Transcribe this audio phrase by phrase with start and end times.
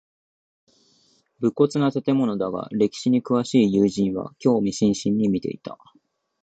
[1.37, 5.77] 無骨な建物だが歴史に詳しい友人は興味津々に見ていた